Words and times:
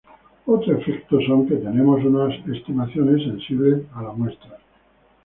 Otro 0.47 0.79
efecto 0.79 1.19
son 1.27 1.39
que 1.47 1.57
tenemos 1.65 1.99
unas 2.11 2.33
estimaciones 2.55 3.21
sensibles 3.21 3.83
a 3.93 4.01
la 4.05 4.11
muestra. 4.13 4.57